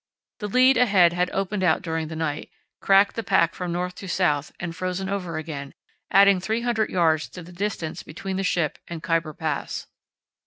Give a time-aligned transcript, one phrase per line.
[0.39, 4.07] The lead ahead had opened out during the night, cracked the pack from north to
[4.07, 5.75] south and frozen over again,
[6.09, 7.29] adding 300 yds.
[7.33, 9.85] to the distance between the ship and "Khyber Pass."